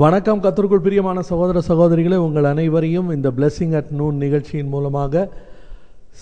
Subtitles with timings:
[0.00, 5.24] வணக்கம் கத்தருக்குள் பிரியமான சகோதர சகோதரிகளே உங்கள் அனைவரையும் இந்த பிளெஸ்ஸிங் அட் நூன் நிகழ்ச்சியின் மூலமாக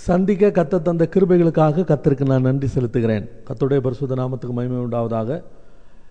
[0.07, 3.29] சந்திக்க கத்த தந்த கிருபைகளுக்காக கத்திற்கு நான் நன்றி செலுத்துகிறேன்.
[3.49, 5.43] கத்துடைய பரிசுத்த நாமத்துக்கு மகிமை உண்டாவதாக.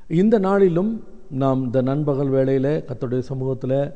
[0.07, 3.93] இந்த நாளிலும் நாம் இந்த நண்பகல் வேளையில் கத்துடைய சமூகத்தில்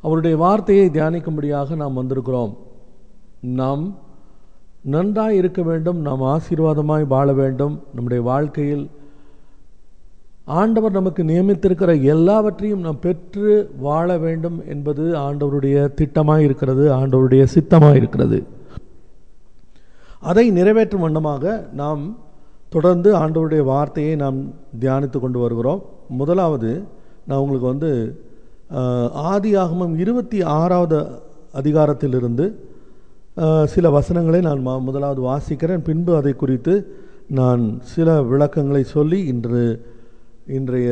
[0.00, 2.56] அவருடைய வார்த்தையை தியானிக்கும்படியாக நாம் வந்திருக்கிறோம்.
[3.40, 3.98] நாம்
[4.82, 7.82] நன்றாக இருக்க வேண்டும் நாம் ஆசீர்வாதமாய் வாழ வேண்டும்.
[7.94, 8.90] நம்முடைய வாழ்க்கையில்
[10.46, 13.52] ஆண்டவர் நமக்கு நியமித்திருக்கிற எல்லாவற்றையும் நாம் பெற்று
[13.84, 18.38] வாழ வேண்டும் என்பது ஆண்டவருடைய திட்டமாக இருக்கிறது ஆண்டவருடைய சித்தமாக இருக்கிறது
[20.30, 22.02] அதை நிறைவேற்றும் வண்ணமாக நாம்
[22.74, 24.38] தொடர்ந்து ஆண்டவருடைய வார்த்தையை நாம்
[24.82, 25.82] தியானித்து கொண்டு வருகிறோம்.
[26.20, 26.70] முதலாவது
[27.28, 27.90] நான் உங்களுக்கு வந்து
[29.32, 30.98] ஆதி ஆகமம் இருபத்தி ஆறாவது
[31.60, 32.46] அதிகாரத்திலிருந்து
[33.74, 35.84] சில வசனங்களை நான் முதலாவது வாசிக்கிறேன்.
[35.88, 36.74] பின்பு அதை குறித்து
[37.40, 37.62] நான்
[37.94, 39.64] சில விளக்கங்களை சொல்லி இன்று
[40.46, 40.90] இன்றைய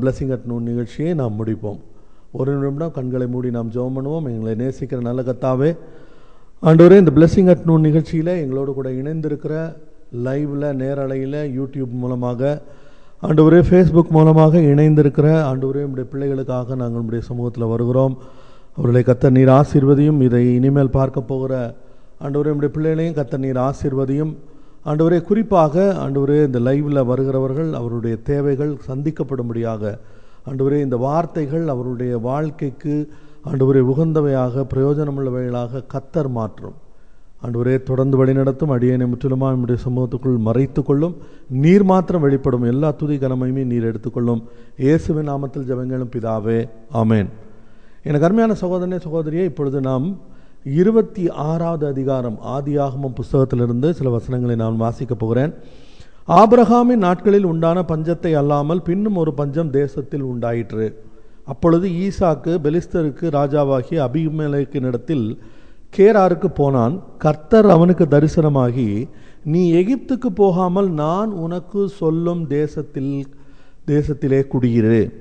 [0.00, 1.78] பிளஸிங் அட் நூன் நிகழ்ச்சியை நாம் முடிப்போம்.
[2.38, 4.26] ஒரு நிமிடம் கண்களை மூடி நாம் ஜெபம் பண்ணுவோம்.
[4.32, 5.70] எங்களை நேசிக்கிற நல்ல கத்தாவே
[6.68, 9.54] ஆண்டவரே இந்த பிளஸிங் அட் நூன் நிகழ்ச்சியில் எங்களோடு கூட இணைந்திருக்கிற
[10.26, 12.50] லைவில் நேரலையில் யூடியூப் மூலமாக
[13.28, 18.16] ஆண்டவரே ஃபேஸ்புக் மூலமாக இணைந்திருக்கிற ஆண்டவரே நம்முடைய பிள்ளைகளுக்காக நாங்கள் நம்முடைய சமூகத்தில் வருகிறோம்.
[18.76, 21.52] அவர்களை கத்த நீர் ஆசீர்வதியும் இதை இனிமேல் பார்க்க போகிற
[22.24, 24.34] ஆண்டவரே நம்முடைய பிள்ளைகளையும் கத்த நீர் ஆசீர்வதியும்.
[24.90, 29.92] ஆண்டவரே குறிப்பாக ஆண்டவரே இந்த லைவில் வருகிறவர்கள் அவருடைய தேவைகள் சந்திக்கப்படும்படியாக
[30.48, 32.96] ஆண்டவரே இந்த வார்த்தைகள் அவருடைய வாழ்க்கைக்கு
[33.50, 36.76] ஆண்டவரே உகந்தவையாக பிரயோஜனமுள்ளவைகளாக கத்தர் மாற்றும்.
[37.44, 41.16] ஆண்டவரே தொடர்ந்து வழிநடத்தும் அடியனை முற்றிலுமாக நம்முடைய சமூகத்துக்குள் மறைத்து கொள்ளும்
[41.64, 44.40] நீர் மாத்திரம் வெளிப்படும் எல்லா துதி கனமையுமே நீர் எடுத்துக்கொள்ளும்.
[44.84, 46.58] இயேசுவின் நாமத்தில் ஜபங்களும் பிதாவே
[47.02, 47.28] ஆமேன்.
[48.08, 50.06] எனக்கு அருமையான சகோதரனே சகோதரியே இப்பொழுது நாம்
[50.74, 55.54] இருபத்தி ஆறாவது அதிகாரம் ஆதியாகமம் புஸ்தகத்திலிருந்து சில வசனங்களை நான் வாசிக்கப் போகிறேன்.
[56.28, 60.86] ஆபிரகாமின் நாட்களில் உண்டான பஞ்சத்தை அல்லாமல் பின்னும் ஒரு பஞ்சம் தேசத்தில் உண்டாயிற்று.
[61.44, 65.38] அப்பொழுது ஈசாக்கு பெலிஸ்தருக்கு ராஜாவாகி அபிமேலக்கினிடத்தில்
[65.96, 67.02] கேராருக்கு போனான்.
[67.18, 69.08] கர்த்தர் அவனுக்கு தரிசனமாகி
[69.44, 73.26] நீ எகிப்துக்கு போகாமல் நான் உனக்கு சொல்லும் தேசத்தில்
[73.86, 75.12] தேசத்திலே குடியிரு.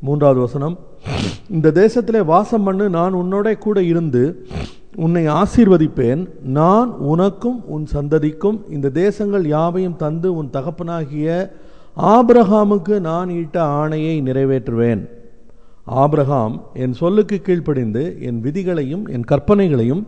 [0.00, 0.78] மூன்றாவது வசனம்
[1.50, 4.46] இந்த தேசத்திலே வாசம் பண்ணு நான் உன்னோட கூட இருந்து
[4.96, 6.28] உன்னை ஆசீர்வதிப்பேன்.
[6.42, 11.52] நான் உனக்கும் உன் சந்ததிக்கும் இந்த தேசங்கள் யாவையும் தந்து உன் தகப்பனாகிய
[11.96, 15.08] ஆபிரகாமுக்கு நான் ஈட்ட ஆணையை நிறைவேற்றுவேன்.
[15.84, 20.02] ஆபிரகாம் என் சொல்லுக்கு கீழ்ப்படிந்து என் விதிகளையும் என் கற்பனைகளையும்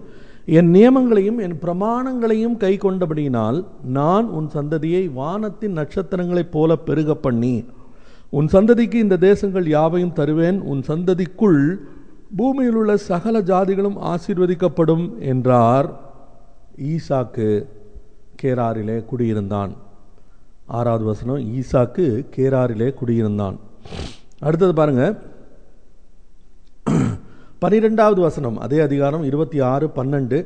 [0.47, 7.65] என் நியமங்களையும் என் பிரமாணங்களையும் கை கொண்டபடியினால் நான் உன் சந்ததியை வானத்தின் நட்சத்திரங்களைப் போல பெருக பண்ணி
[8.31, 10.61] உன் சந்ததிக்கு இந்த தேசங்கள் யாவையும் தருவேன்.
[10.61, 11.77] உன் சந்ததிக்குள்
[12.37, 15.89] பூமியில் உள்ள சகல ஜாதிகளும் ஆசீர்வதிக்கப்படும் என்றார்
[16.93, 17.49] ஈசாக்கு
[18.43, 19.73] கேராரிலே குடியிருந்தான்.
[20.67, 22.07] ஆறாவது வசனம் ஈசாக்கு
[22.37, 23.57] கேராரிலே குடியிருந்தான்.
[24.41, 25.05] அடுத்தது பாருங்க.
[27.59, 30.39] பனிரெண்டாவது வசனம் அதே அதிகாரம் இருபத்தி ஆறு பன்னெண்டு.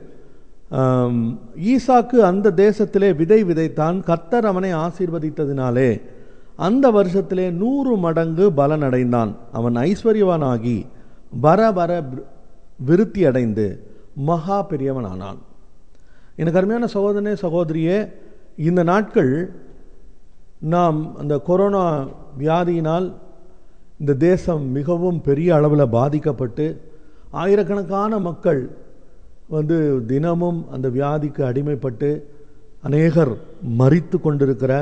[1.73, 5.91] ஈசாக்கு அந்த தேசத்திலே விதை விதைத்தான் கத்தர் அவனை ஆசீர்வதித்ததினாலே
[6.57, 10.87] அந்த வருஷத்திலே நூறு மடங்கு பலன் அடைந்தான் அவன் ஐஸ்வர்யவானாகி
[11.31, 11.91] வர வர
[12.89, 13.67] விருத்தி அடைந்து
[14.15, 15.39] மகா பெரியவனானான்.
[16.37, 17.99] எனக்கு அருமையான சகோதரனே சகோதரியே
[18.57, 19.33] இந்த நாட்கள்
[20.75, 21.85] நாம் அந்த கொரோனா
[22.39, 23.07] வியாதியினால்
[24.01, 26.67] இந்த தேசம் மிகவும் பெரிய அளவில் பாதிக்கப்பட்டு
[27.31, 28.61] ஆயிரக்கணக்கான மக்கள்
[29.49, 32.11] வந்து தினமும் அந்த வியாதிக்கு அடிமைப்பட்டு
[32.83, 33.33] அநேகர்
[33.79, 34.73] மறித்து கொண்டிருக்கிற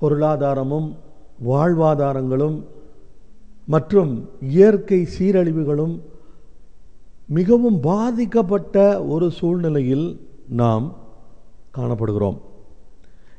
[0.00, 0.88] பொருளாதாரமும்
[1.46, 2.56] வாழ்வாதாரங்களும்
[3.66, 6.00] மற்றும் இயற்கை சீரழிவுகளும்
[7.26, 10.96] மிகவும் பாதிக்கப்பட்ட ஒரு சூழ்நிலையில் நாம்
[11.76, 12.38] காணப்படுகிறோம்.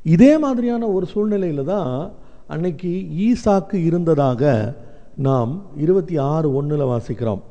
[0.02, 2.12] இதே மாதிரியான ஒரு சூழ்நிலையில் தான்
[2.46, 2.90] அன்னைக்கு
[3.26, 4.74] ஈசாக்கு இருந்ததாக
[5.16, 7.42] நாம் இருபத்தி ஆறு ஒன்றில் வாசிக்கிறோம்.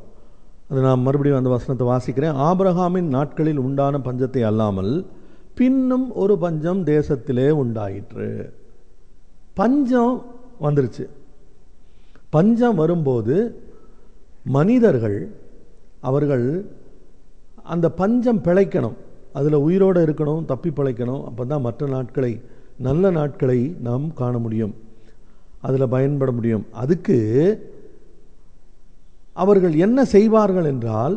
[0.69, 2.35] அது நான் மறுபடியும் அந்த வசனத்தை வாசிக்கிறேன்.
[2.49, 5.05] ஆபிரகாமின் நாட்களில் உண்டான பஞ்சத்தை அல்லாமல்
[5.55, 8.53] பின்னும் ஒரு பஞ்சம் தேசத்திலே உண்டாயிற்று.
[9.53, 10.25] பஞ்சம்
[10.61, 11.05] வந்துருச்சு.
[12.35, 13.35] பஞ்சம் வரும்போது
[14.57, 15.19] மனிதர்கள்
[16.09, 16.47] அவர்கள்
[17.73, 18.97] அந்த பஞ்சம் பிழைக்கணும்.
[19.37, 21.23] அதில் உயிரோடு இருக்கணும் தப்பி பிழைக்கணும்.
[21.29, 22.33] அப்போ தான் மற்ற நாட்களை
[22.87, 24.73] நல்ல நாட்களை நாம் காண முடியும்.
[25.67, 26.65] அதில் பயன்பட முடியும்.
[26.83, 27.17] அதுக்கு
[29.43, 31.15] அவர்கள் என்ன செய்வார்கள் என்றால்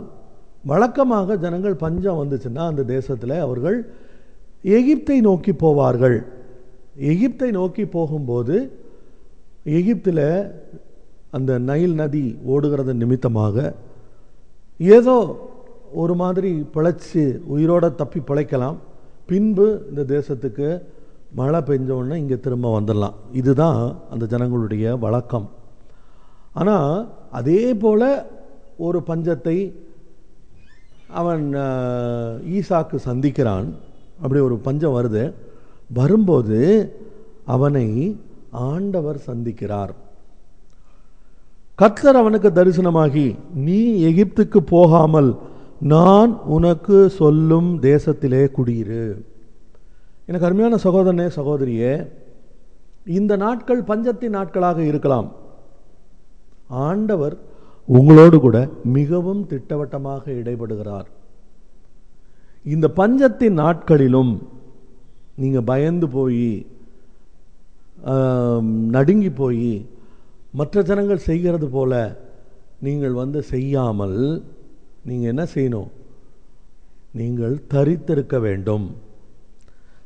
[0.71, 3.79] வழக்கமாக ஜனங்கள் பஞ்சம் வந்துச்சுன்னா அந்த தேசத்தில் அவர்கள்
[4.77, 6.19] எகிப்தை நோக்கி போவார்கள்.
[7.11, 8.57] எகிப்தை நோக்கி போகும்போது
[9.77, 10.27] எகிப்தில்
[11.37, 13.57] அந்த நைல் நதி ஓடுகிறது நிமித்தமாக
[14.97, 15.17] ஏதோ
[16.03, 17.23] ஒரு மாதிரி பிழைச்சி
[17.55, 18.79] உயிரோட தப்பி பிழைக்கலாம்.
[19.31, 20.69] பின்பு இந்த தேசத்துக்கு
[21.39, 23.17] மழை பெஞ்சோடனே இங்கே திரும்ப வந்துடலாம்.
[23.41, 23.81] இதுதான்
[24.13, 25.49] அந்த ஜனங்களுடைய வழக்கம்.
[26.61, 26.93] ஆனால்
[27.41, 28.09] அதே போல்
[28.87, 29.59] ஒரு பஞ்சத்தை
[31.21, 31.45] அவன்
[32.57, 33.69] ஈசாக்கு சந்திக்கிறான்.
[34.23, 35.25] அப்படி ஒரு பஞ்சம் வருது.
[35.99, 36.59] வரும்போது
[37.55, 37.87] அவனை
[38.51, 39.93] ஆண்டவர் சந்திக்கிறார்.
[41.81, 43.27] கர்த்தர் அவனுக்கு தரிசனமாகி
[43.67, 43.81] நீ
[44.11, 45.29] எகிப்துக்கு போகாமல்
[45.93, 49.05] நான் உனக்கு சொல்லும் தேசத்திலே குடியிரு.
[50.29, 51.93] எனக்கு அருமையான சகோதரனே சகோதரியே
[53.19, 55.29] இந்த நாட்கள் பஞ்சத்தின் நாட்களாக இருக்கலாம்.
[56.87, 57.37] ஆண்டவர்
[57.99, 58.57] உங்களோடு கூட
[58.97, 61.07] மிகவும் திட்டவட்டமாக இடைபடுகிறார்.
[62.75, 64.33] இந்த பஞ்சத்தின் நாட்களிலும்
[65.43, 66.49] நீங்கள் பயந்து போய்
[68.97, 69.71] நடுங்கி போய்
[70.53, 72.21] மற்ற ஜனங்கள் செய்கிறது போல
[72.81, 74.45] நீங்கள் வந்து செய்யாமல்
[75.05, 75.89] நீங்கள் என்ன செய்யணும்?
[77.13, 78.97] நீங்கள் தரித்திருக்க வேண்டும்.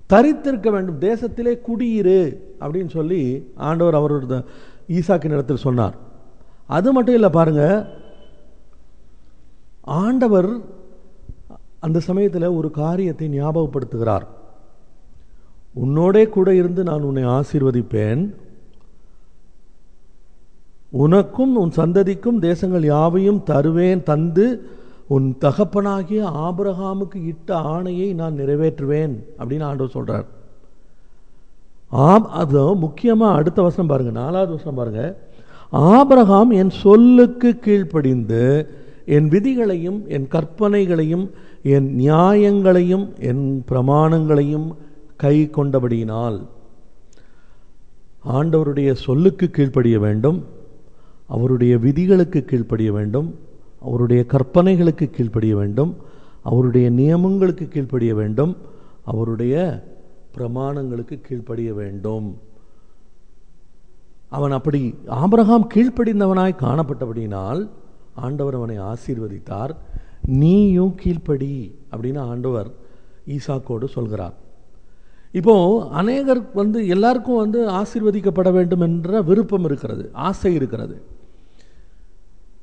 [0.08, 1.00] தரித்திருக்க வேண்டும்.
[1.00, 4.44] தேசத்திலே குடியிரு அப்படின்னு சொல்லி ஆண்டவர் அவரோட
[4.88, 5.96] ஈசாக்கின் இடத்தில் சொன்னார்.
[6.66, 7.88] அது மட்டும் இல்லை பாருங்க.
[9.82, 10.60] ஆண்டவர்
[11.80, 14.26] அந்த சமயத்தில் ஒரு காரியத்தை ஞாபகப்படுத்துகிறார்.
[15.74, 18.34] உன்னோடே கூட இருந்து நான் உன்னை ஆசீர்வதிப்பேன்.
[20.92, 24.46] உனக்கும் உன் சந்ததிக்கும் தேசங்கள் யாவையும் தருவேன் தந்து
[25.08, 30.26] உன் தகப்பனாகிய ஆபிரகாமுக்கு இட்ட ஆணையை நான் நிறைவேற்றுவேன் அப்படின்னு ஆண்டவர் சொல்கிறார்
[31.90, 35.16] ஆம் அது முக்கியமாக அடுத்த வசனம் பாருங்கள் நாலாவது வசனம் பாருங்கள்
[35.72, 38.68] ஆபிரகாம் என் சொல்லுக்கு கீழ்ப்படிந்து
[39.06, 41.30] என் விதிகளையும் என் கற்பனைகளையும்
[41.62, 44.68] என் நியாயங்களையும் என் பிரமாணங்களையும்
[45.16, 46.38] கை கொண்டபடியினால்
[48.24, 50.61] ஆண்டவருடைய சொல்லுக்கு கீழ்ப்படிய வேண்டும்.
[51.34, 53.28] அவருடைய விதிகளுக்கு கீழ்ப்படிய வேண்டும்
[53.86, 55.92] அவருடைய கற்பனைகளுக்கு கீழ்ப்படிய வேண்டும்
[56.50, 58.52] அவருடைய நியமங்களுக்கு கீழ்ப்படிய வேண்டும்
[59.10, 59.54] அவருடைய
[60.34, 62.26] பிரமாணங்களுக்கு கீழ்ப்படிய வேண்டும்.
[64.36, 64.80] அவன் அப்படி
[65.20, 67.60] ஆபிரகாம் கீழ்ப்படிந்தவனாய் காணப்பட்டபடியினால்
[68.24, 69.72] ஆண்டவர் அவனை ஆசீர்வதித்தார்.
[70.42, 71.52] நீயும் கீழ்ப்படி
[71.92, 72.68] அப்படின்னு ஆண்டவர்
[73.34, 74.36] ஈசாக்கோடு சொல்கிறார்.
[75.40, 75.54] இப்போ
[76.00, 80.96] அநேகர் வந்து எல்லாருக்கும் வந்து ஆசீர்வதிக்கப்பட வேண்டும் என்ற விருப்பம் இருக்கிறது ஆசை இருக்கிறது.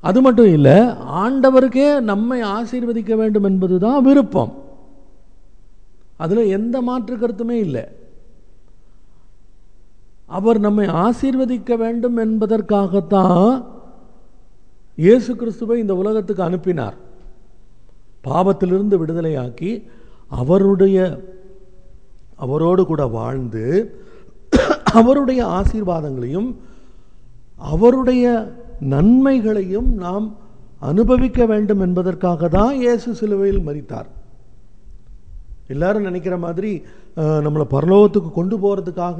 [0.07, 0.77] அது மட்டும் இல்லை
[1.23, 4.53] ஆண்டவருக்கே நம்மை ஆசீர்வதிக்க வேண்டும் என்பதுதான் விருப்பம்.
[6.23, 7.83] அதில் எந்த மாற்று கருத்துமே இல்லை.
[10.37, 13.65] அவர் நம்மை ஆசீர்வதிக்க வேண்டும் என்பதற்காகத்தான்
[14.95, 16.97] இயேசு கிறிஸ்துவை இந்த உலகத்துக்கு அனுப்பினார்.
[18.23, 19.71] பாவத்திலிருந்து விடுதலையாக்கி
[20.41, 20.97] அவருடைய
[22.35, 23.65] அவரோடு கூட வாழ்ந்து
[24.99, 26.49] அவருடைய ஆசீர்வாதங்களையும்
[27.71, 28.25] அவருடைய
[28.93, 30.27] நன்மைகளையும் நாம்
[30.91, 34.09] அனுபவிக்க வேண்டும் என்பதற்காக தான் இயேசு சிலுவையில் மறித்தார்
[35.73, 36.71] எல்லாரும் நினைக்கிற மாதிரி
[37.45, 39.19] நம்மளை பரலோகத்துக்கு கொண்டு போகிறதுக்காக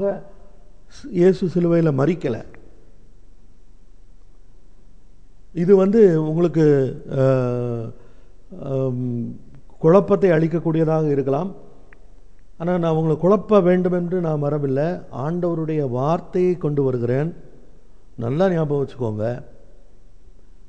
[1.20, 2.42] இயேசு சிலுவையில் மறிக்கலை
[5.62, 6.64] இது வந்து உங்களுக்கு
[9.84, 11.50] குழப்பத்தை அளிக்கக்கூடியதாக இருக்கலாம்.
[12.60, 14.88] ஆனால் நான் உங்களை குழப்ப வேண்டும் என்று நான் வரவில்லை.
[15.24, 17.30] ஆண்டவருடைய வார்த்தையை கொண்டு வருகிறேன்.
[18.20, 19.42] நல்லா ஞாபகம் வச்சுக்கோங்க.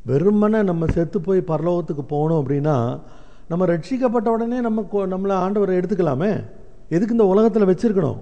[0.06, 3.00] வெறுமனே நம்ம செத்து போய் பரலோகத்துக்கு போகணும் அப்படின்னா
[3.50, 6.50] நம்ம ரட்சிக்கப்பட்ட உடனே நம்ம கொ- நம்மளை ஆண்டவரை எடுத்துக்கலாமே?
[6.90, 8.22] எதுக்கு இந்த உலகத்தில் வச்சிருக்கணும்?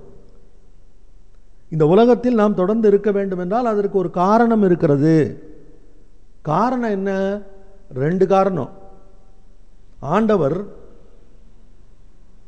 [1.70, 5.44] இந்த உலகத்தில் நாம் தொடர்ந்து இருக்க வேண்டும் என்றால் அதற்கு ஒரு காரணம் இருக்கிறது.
[6.42, 7.42] காரணம் என்ன?
[7.94, 8.70] ரெண்டு காரணம்.
[10.00, 10.66] ஆண்டவர்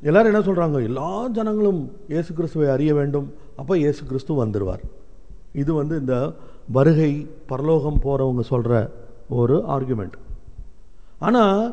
[0.02, 3.34] எல்லாரும் என்ன சொல்கிறாங்க எல்லா ஜனங்களும் இயேசு கிறிஸ்துவை அறிய வேண்டும்.
[3.56, 4.84] அப்போ இயேசு கிறிஸ்து வந்துடுவார்
[5.54, 6.16] இது வந்து இந்த
[6.72, 7.12] வருகை
[7.48, 8.74] பரலோகம் போகிறவங்க சொல்கிற
[9.30, 10.18] ஒரு ஆர்குமெண்ட்
[11.20, 11.64] ஆனால்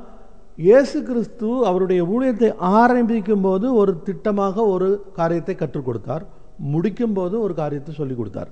[0.58, 6.24] இயேசு கிறிஸ்து அவருடைய ஊழியத்தை ஆரம்பிக்கும் போது ஒரு திட்டமாக ஒரு காரியத்தை கற்றுக் கொடுத்தார்.
[6.58, 8.50] முடிக்கும் போது ஒரு காரியத்தை சொல்லிக் கொடுத்தார்.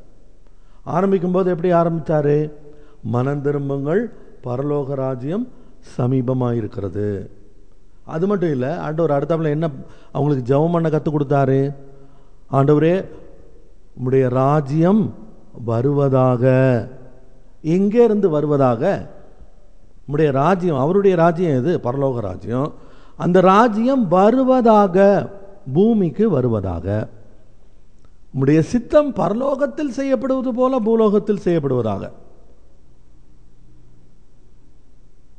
[0.84, 2.36] ஆரம்பிக்கும் போது எப்படி ஆரம்பித்தார்?
[3.14, 4.02] மனம் திரும்புங்கள்
[4.44, 5.46] பரலோக ராஜ்யம்
[5.96, 7.30] சமீபமாக இருக்கிறது
[8.04, 9.66] அது மட்டும் இல்லை ஆண்டவர் அடுத்தாப்புல என்ன
[10.12, 11.60] அவங்களுக்கு ஜெபம் பண்ண கற்றுக் கொடுத்தாரு?
[12.50, 12.94] ஆண்டவரே
[13.98, 15.14] உம்முடைய ராஜ்யம்
[15.64, 16.44] வருவதாக.
[17.62, 19.10] எங்கே இருந்து வருவதாக?
[20.06, 21.78] உம்முடைய ராஜ்யம் அவருடைய ராஜ்யம் எது?
[21.78, 22.72] பரலோக ராஜ்யம்.
[23.16, 25.30] அந்த ராஜ்யம் வருவதாக
[25.72, 27.08] பூமிக்கு வருவதாக.
[28.34, 32.10] உம்முடைய சித்தம் பரலோகத்தில் செய்யப்படுவது போல பூலோகத்தில் செய்யப்படுவதாக.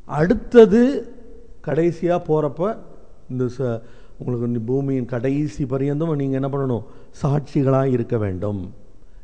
[0.05, 1.13] அடுத்தது
[1.61, 2.77] கடைசியாக போகிறப்ப
[3.29, 3.81] இந்த ச
[4.19, 6.83] உங்களுக்கு பூமியின் கடைசி பரியந்தம் நீங்கள் என்ன பண்ணணும்?
[7.23, 8.73] சாட்சிகளாக இருக்க வேண்டும்.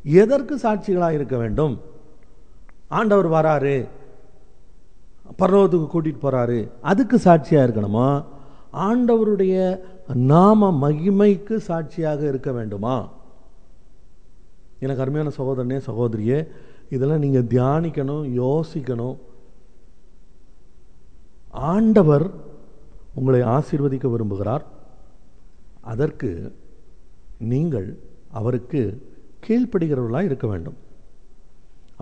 [0.03, 1.79] எதற்கு சாட்சிகளாக இருக்க வேண்டும்?
[2.87, 3.87] ஆண்டவர் வராரு.
[5.37, 8.23] பர்வத்துக்கு கூட்டிகிட்டு போகிறாரு அதுக்கு சாட்சியாக இருக்கணுமா?
[8.73, 9.79] ஆண்டவருடைய
[10.13, 13.09] நாம மகிமைக்கு சாட்சியாக இருக்க வேண்டுமா?
[14.79, 16.47] எனக்கு அருமையான சகோதரனே சகோதரியே
[16.89, 19.17] இதெல்லாம் நீங்கள் தியானிக்கணும் யோசிக்கணும்.
[21.49, 22.31] ஆண்டவர்
[23.15, 24.63] உங்களை ஆசீர்வதிக்க விரும்புகிறார்.
[25.91, 26.29] அதற்கு
[27.51, 27.87] நீங்கள்
[28.39, 28.81] அவருக்கு
[29.45, 30.77] கீழ்ப்படுகிறவர்களாக இருக்க வேண்டும்.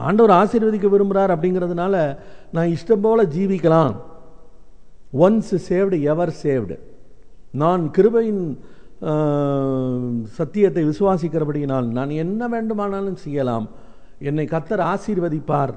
[0.08, 1.96] ஆண்டவர் ஆசீர்வதிக்க விரும்புகிறார் அப்படிங்கிறதுனால
[2.56, 3.96] நான் இஷ்டம் போல ஜீவிக்கலாம்.
[5.24, 6.76] ஒன்ஸ் சேவ்டு எவர் சேவ்டு
[7.62, 8.44] நான் கிருபையின்
[10.38, 13.66] சத்தியத்தை விசுவாசிக்கிறபடியினால் நான் என்ன வேண்டுமானாலும் செய்யலாம்.
[14.30, 15.74] என்னை கத்தர் ஆசீர்வதிப்பார்.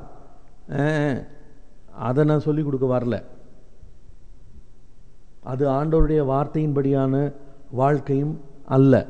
[2.08, 3.16] அதை நான் சொல்லிக் கொடுக்க வரல.
[5.52, 7.14] அது ஆண்டவருடைய வார்த்தையின்படியான
[7.75, 9.07] வாழ்க்கையும் அல்ல.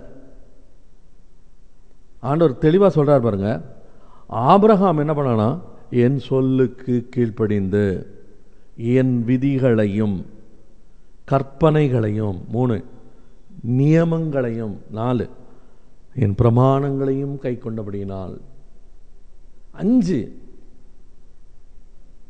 [2.20, 3.62] ஆண்டவர் தெளிவாக சொல்கிறார் பாருங்க.
[4.26, 8.06] ஆபிரகாம் என்ன பண்ணானா என் சொல்லுக்கு கீழ்ப்படிந்து
[8.76, 10.26] என் விதிகளையும்
[11.30, 12.84] கற்பனைகளையும் மூணு
[13.68, 15.28] நியமங்களையும் நாலு
[16.14, 18.38] என் பிரமாணங்களையும் கை கொண்டபடியினால்.
[19.70, 20.20] அஞ்சு.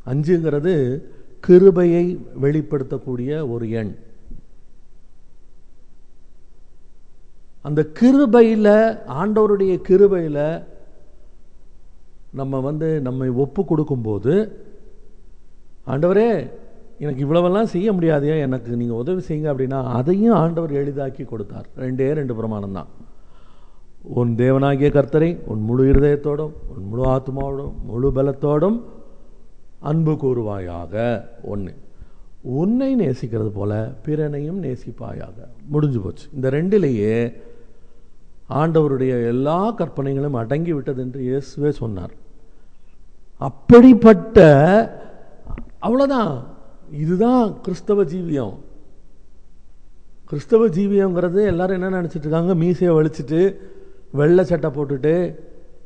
[0.05, 1.01] அஞ்சுங்கிறது
[1.39, 3.95] கிருபையை வெளிப்படுத்தக்கூடிய ஒரு எண்.
[7.67, 8.73] அந்த கிருபையில்
[9.21, 10.43] ஆண்டவருடைய கிருபையில்
[12.39, 14.33] நம்ம வந்து நம்மை ஒப்பு கொடுக்கும்போது
[15.93, 16.29] ஆண்டவரே
[17.03, 21.67] எனக்கு இவ்வளவெல்லாம் செய்ய முடியாதையா எனக்கு நீங்கள் உதவி செய்யுங்க அப்படின்னா அதையும் ஆண்டவர் எளிதாக்கி கொடுத்தார்.
[21.83, 22.91] ரெண்டே ரெண்டு பிரமாணம் தான்
[24.19, 28.77] உன் தேவனாகிய கர்த்தரை உன் முழு இருதயத்தோடும் உன் முழு ஆத்மாவோடும் முழு பலத்தோடும்
[29.91, 30.93] அன்பு கூறுவாயாக.
[31.53, 31.73] ஒன்று
[32.61, 33.73] உன்னை நேசிக்கிறது போல
[34.05, 35.37] பிறனையும் நேசிப்பாயாக.
[35.73, 36.25] முடிஞ்சு போச்சு.
[36.37, 37.13] இந்த ரெண்டிலேயே
[38.49, 42.13] ஆண்டவருடைய எல்லா கற்பனைகளும் அடங்கி விட்டது என்று இயேசுவே சொன்னார்.
[43.37, 44.39] அப்படிப்பட்ட
[45.81, 46.43] அவ்வளோதான்
[46.91, 48.53] இதுதான் கிறிஸ்தவ ஜீவியம்.
[50.25, 52.55] கிறிஸ்தவ ஜீவியங்கிறது எல்லாரும் என்ன நினச்சிட்டு இருக்காங்க?
[52.55, 53.55] மீசையை வலிச்சுட்டு
[54.11, 55.35] வெள்ளை சட்டை போட்டுட்டு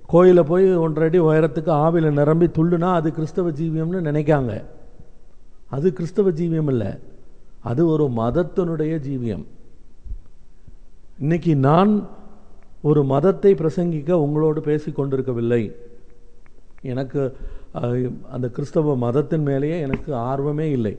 [0.05, 4.63] கோயிலில் போய் ஒன்றரை அடி உயரத்துக்கு ஆவியில் நிரம்பி துள்ளுனா அது கிறிஸ்தவ ஜீவியம்னு நினைக்காங்க.
[5.69, 6.87] அது கிறிஸ்தவ ஜீவியம் இல்லை.
[7.61, 9.45] அது ஒரு மதத்தினுடைய ஜீவியம்.
[11.19, 12.09] இன்னைக்கு நான்
[12.87, 15.63] ஒரு மதத்தை பிரசங்கிக்க உங்களோடு பேசி கொண்டிருக்கவில்லை.
[16.91, 17.21] எனக்கு
[18.35, 20.93] அந்த கிறிஸ்தவ மதத்தின் மேலேயே எனக்கு ஆர்வமே இல்லை.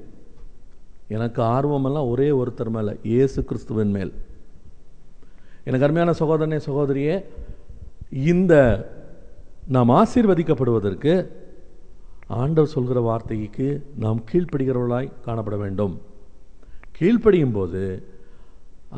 [1.17, 4.13] எனக்கு ஆர்வமெல்லாம் ஒரே ஒருத்தர் மேலே இயேசு கிறிஸ்துவின் மேல்.
[5.69, 7.17] எனக்கு அருமையான சகோதரனே சகோதரியே
[8.33, 8.55] இந்த
[9.77, 11.15] நாம் ஆசீர்வதிக்கப்படுவதற்கு
[12.41, 13.69] ஆண்டவர் சொல்கிற வார்த்தைக்கு
[14.05, 15.95] நாம் கீழ்ப்படுகிறவர்களாய் காணப்பட வேண்டும்.
[16.99, 17.83] கீழ்ப்படியும் போது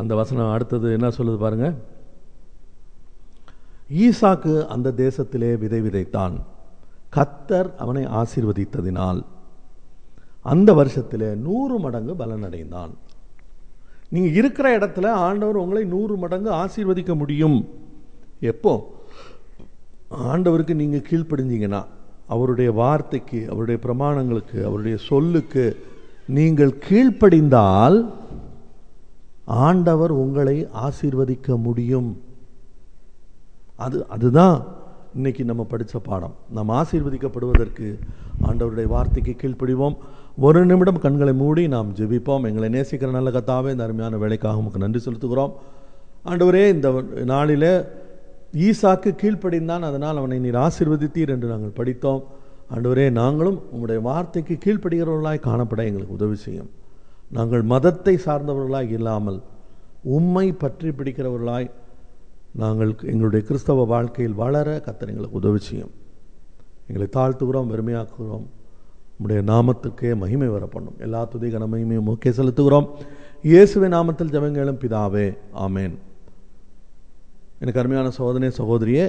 [0.01, 1.75] அந்த வசனம் அடுத்தது என்ன சொல்லுது பாருங்கள்
[3.91, 6.33] ஈசாக்கு அந்த தேசத்திலே விதை விதைத்தான்.
[7.17, 9.23] கத்தர் அவனை ஆசீர்வதித்ததினால்
[10.43, 12.91] அந்த வருஷத்திலே நூறு மடங்கு பலனடைந்தான்.
[14.09, 17.69] நீங்கள் இருக்கிற இடத்துல ஆண்டவர் உங்களை நூறு மடங்கு ஆசீர்வதிக்க முடியும்.
[18.41, 18.93] எப்போ?
[20.11, 21.85] ஆண்டவருக்கு நீங்கள் கீழ்ப்படிஞ்சிங்கன்னா
[22.27, 25.87] அவருடைய வார்த்தைக்கு அவருடைய பிரமாணங்களுக்கு அவருடைய சொல்லுக்கு
[26.27, 28.13] நீங்கள் கீழ்ப்படிந்தால்
[29.45, 32.21] ஆண்டவர் உங்களை ஆசீர்வதிக்க முடியும்.
[33.85, 34.57] அது அதுதான்
[35.17, 36.35] இன்னைக்கு நம்ம படித்த பாடம்.
[36.57, 37.87] நாம் ஆசீர்வதிக்கப்படுவதற்கு
[38.49, 39.97] ஆண்டவருடைய வார்த்தைக்கு கீழ்ப்படிவோம்.
[40.47, 42.47] ஒரு நிமிடம் கண்களை மூடி நாம் ஜெபிப்போம்.
[42.51, 45.53] எங்களை நேசிக்கிற நல்ல கத்தாவே இந்த அருமையான வேலைக்காக உமக்கு நன்றி செலுத்துகிறோம்.
[46.31, 46.89] ஆண்டவரே இந்த
[47.33, 47.71] நாளில்
[48.67, 49.85] ஈசாக்கு கீழ்ப்படிந்தான்.
[49.89, 52.23] அதனால் அவனை நீர் ஆசீர்வதித்தீர் என்று நாங்கள் படித்தோம்.
[52.75, 56.71] ஆண்டவரே நாங்களும் உம்முடைய வார்த்தைக்கு கீழ்ப்படுகிறவர்களாய் காணப்பட எங்களுக்கு உதவி செய்யும்.
[57.39, 59.39] நாங்கள் மதத்தை சார்ந்தவர்களாய் இல்லாமல்
[60.17, 61.69] உம்மை பற்றி பிடிக்கிறவர்களாய்
[62.61, 65.93] நாங்கள் எங்களுடைய கிறிஸ்தவ வாழ்க்கையில் வளர கத்தர் எங்களுக்கு உதவி செய்யும்.
[66.89, 68.47] எங்களை தாழ்த்துகிறோம் வெறுமையாக்குகிறோம்.
[69.15, 72.89] நம்முடைய நாமத்துக்கே மகிமை வர பண்ணும் எல்லா துதி கன மகிமையும் முக்கிய செலுத்துகிறோம்.
[73.51, 75.27] இயேசுவின் நாமத்தில் ஜபங்களும் பிதாவே
[75.65, 75.95] ஆமேன்.
[77.63, 79.07] எனக்கு அருமையான சோதனை சகோதரியே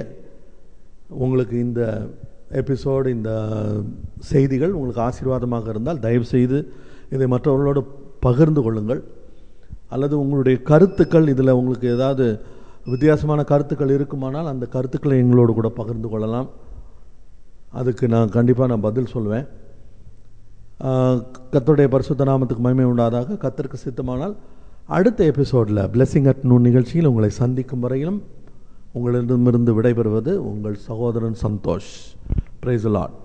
[1.24, 1.82] உங்களுக்கு இந்த
[2.60, 3.30] எபிசோடு இந்த
[4.30, 6.58] செய்திகள் உங்களுக்கு ஆசீர்வாதமாக இருந்தால் தயவு செய்து
[7.14, 7.82] இதை மற்றவர்களோடு
[8.26, 9.00] பகிர்ந்து கொள்ளுங்கள்.
[9.94, 12.26] அல்லது உங்களுடைய கருத்துக்கள் இதில் உங்களுக்கு ஏதாவது
[12.92, 16.48] வித்தியாசமான கருத்துக்கள் இருக்குமானால் அந்த கருத்துக்களை எங்களோடு கூட பகிர்ந்து கொள்ளலாம்.
[17.80, 19.46] அதுக்கு நான் கண்டிப்பாக நான் பதில் சொல்வேன்.
[21.54, 24.34] கத்தருடைய பரிசுத்த நாமத்துக்கு மகிமை உண்டாதாக கத்தருக்கு சித்தமானால்
[24.96, 28.22] அடுத்த எபிசோடில் பிளெஸிங் அட் நூன் நிகழ்ச்சியில் உங்களை சந்திக்கும் வரையிலும்
[28.92, 31.92] உங்களிடமிருந்து விடைபெறுவது உங்கள் சகோதரன் சந்தோஷ்.
[32.60, 33.16] Price lot